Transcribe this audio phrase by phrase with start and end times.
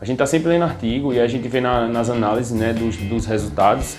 [0.00, 2.96] A gente está sempre lendo artigo e a gente vê na, nas análises né, dos,
[2.96, 3.98] dos, resultados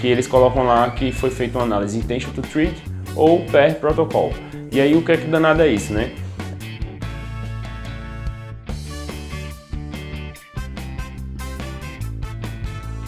[0.00, 2.80] que eles colocam lá que foi feita uma análise intention to treat
[3.16, 4.32] ou per protocol.
[4.70, 6.12] E aí o que é que danado é isso, né?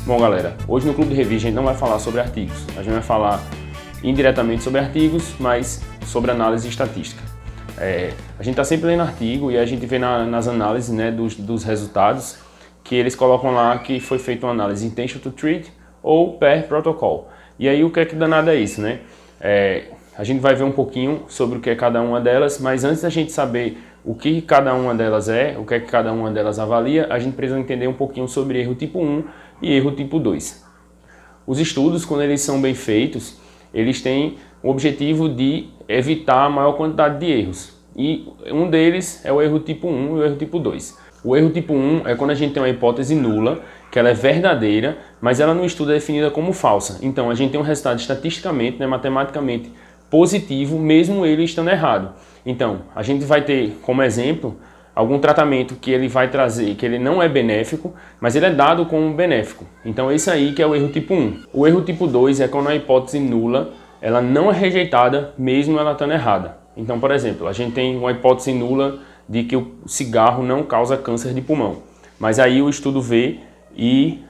[0.05, 2.83] Bom galera, hoje no Clube de Revista a gente não vai falar sobre artigos, a
[2.83, 3.41] gente vai falar
[4.03, 7.23] indiretamente sobre artigos, mas sobre análise estatística.
[7.83, 11.11] É, a gente está sempre lendo artigo e a gente vê na, nas análises né,
[11.11, 12.39] dos, dos, resultados
[12.85, 15.69] que eles colocam lá que foi feita uma análise intention to treat
[16.01, 17.29] ou per protocol.
[17.59, 19.01] E aí o que é que danado é isso, né?
[19.41, 22.85] É, a gente vai ver um pouquinho sobre o que é cada uma delas, mas
[22.85, 26.13] antes da gente saber o que cada uma delas é, o que é que cada
[26.13, 29.25] uma delas avalia, a gente precisa entender um pouquinho sobre erro tipo 1
[29.61, 30.65] e erro tipo 2.
[31.45, 33.41] Os estudos, quando eles são bem feitos,
[33.75, 37.72] eles têm o objetivo de evitar a maior quantidade de erros.
[37.97, 40.99] E um deles é o erro tipo 1 e o erro tipo 2.
[41.25, 44.15] O erro tipo 1 é quando a gente tem uma hipótese nula, que ela é
[44.15, 46.99] verdadeira, mas ela no estudo é definida como falsa.
[47.03, 49.71] Então a gente tem um resultado estatisticamente, né, matematicamente
[50.11, 52.13] positivo, mesmo ele estando errado.
[52.45, 54.57] Então, a gente vai ter como exemplo
[54.95, 58.85] algum tratamento que ele vai trazer, que ele não é benéfico, mas ele é dado
[58.85, 59.65] como benéfico.
[59.85, 61.45] Então, esse aí que é o erro tipo 1.
[61.53, 65.93] O erro tipo 2 é quando a hipótese nula ela não é rejeitada mesmo ela
[65.93, 66.62] estando errada.
[66.77, 70.97] Então, por exemplo, a gente tem uma hipótese nula de que o cigarro não causa
[70.97, 71.83] câncer de pulmão,
[72.19, 73.41] mas aí o estudo vê
[73.77, 74.23] e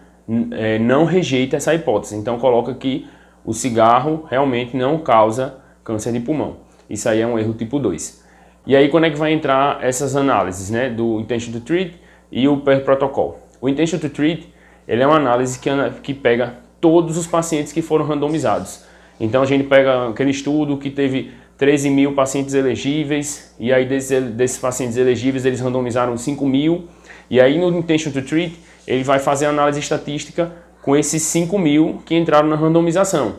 [0.53, 2.17] é, não rejeita essa hipótese.
[2.17, 3.07] Então, coloca que
[3.45, 6.59] o cigarro realmente não causa câncer de pulmão.
[6.89, 8.23] Isso aí é um erro tipo 2.
[8.67, 11.95] E aí, quando é que vai entrar essas análises né, do intention to treat
[12.31, 13.41] e o per protocol?
[13.61, 14.53] O intention to treat
[14.87, 15.71] ele é uma análise que,
[16.03, 18.85] que pega todos os pacientes que foram randomizados.
[19.21, 21.31] Então a gente pega aquele estudo que teve
[21.63, 26.89] 13 mil pacientes elegíveis, e aí desses, desses pacientes elegíveis eles randomizaram 5 mil,
[27.31, 30.51] e aí no Intention to Treat ele vai fazer análise estatística
[30.83, 33.37] com esses 5 mil que entraram na randomização.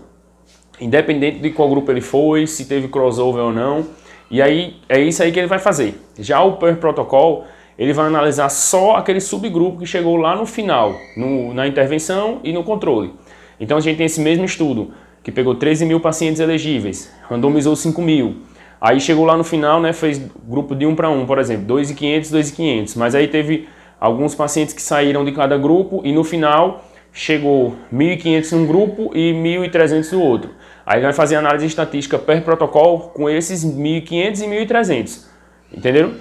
[0.80, 3.88] Independente de qual grupo ele foi, se teve crossover ou não,
[4.32, 5.94] e aí é isso aí que ele vai fazer.
[6.18, 7.44] Já o per protocol,
[7.78, 12.54] ele vai analisar só aquele subgrupo que chegou lá no final, no, na intervenção e
[12.54, 13.12] no controle.
[13.60, 18.02] Então a gente tem esse mesmo estudo que pegou 13 mil pacientes elegíveis, randomizou 5
[18.02, 18.42] mil.
[18.80, 22.30] Aí chegou lá no final, né, fez grupo de 1 para 1, por exemplo, 2,500,
[22.30, 22.96] 2,500.
[22.96, 23.70] Mas aí teve
[24.00, 29.12] alguns pacientes que saíram de cada grupo e no final chegou 1.500 em um grupo
[29.16, 30.50] e 1.300 no outro.
[30.86, 35.26] Aí vai fazer análise estatística per protocolo com esses 1.500 e 1.300.
[35.72, 36.14] Entenderam?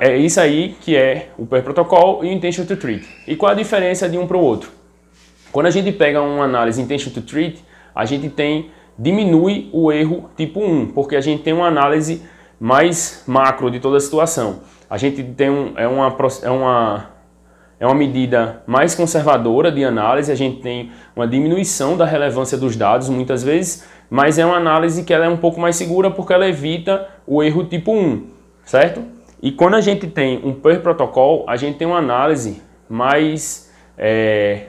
[0.00, 3.06] É isso aí que é o per protocolo e o intention to treat.
[3.28, 4.70] E qual a diferença de um para o outro?
[5.52, 7.62] Quando a gente pega uma análise intention to treat,
[7.94, 12.22] a gente tem diminui o erro tipo 1, porque a gente tem uma análise
[12.58, 14.60] mais macro de toda a situação.
[14.88, 17.10] A gente tem um, é, uma, é, uma,
[17.80, 22.76] é uma medida mais conservadora de análise, a gente tem uma diminuição da relevância dos
[22.76, 26.32] dados muitas vezes, mas é uma análise que ela é um pouco mais segura porque
[26.32, 28.26] ela evita o erro tipo 1,
[28.64, 29.02] certo?
[29.42, 34.68] E quando a gente tem um per protocolo, a gente tem uma análise mais é,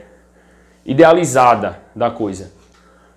[0.84, 2.55] idealizada da coisa.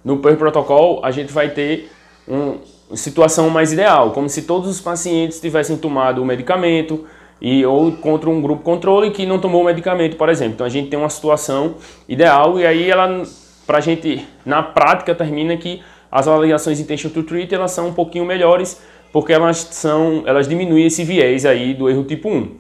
[0.10, 1.92] No per protocolo, a gente vai ter
[2.28, 2.58] uma
[2.96, 7.06] situação mais ideal, como se todos os pacientes tivessem tomado o medicamento
[7.40, 10.54] e ou contra um grupo controle que não tomou o medicamento, por exemplo.
[10.56, 11.76] Então a gente tem uma situação
[12.08, 13.22] ideal e aí ela,
[13.68, 15.80] para a gente, na prática, termina que
[16.12, 18.82] as avaliações intention to treat elas são um pouquinho melhores
[19.14, 22.58] porque elas são, elas diminuem esse viés aí do erro tipo 1.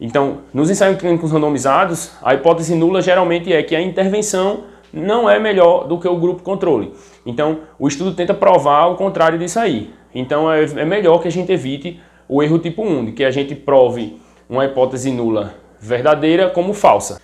[0.00, 5.38] Então, nos ensaios clínicos randomizados, a hipótese nula geralmente é que a intervenção não é
[5.38, 6.92] melhor do que o grupo controle.
[7.24, 9.90] Então, o estudo tenta provar o contrário disso aí.
[10.14, 13.30] Então, é, é melhor que a gente evite o erro tipo 1, de que a
[13.30, 14.18] gente prove
[14.48, 17.16] uma hipótese nula verdadeira como falsa.